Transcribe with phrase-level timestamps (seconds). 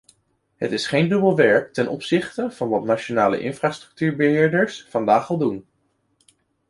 [0.55, 5.65] Het is geen dubbel werk ten opzichte van wat nationale infrastructuurbeheerders vandaag al doen.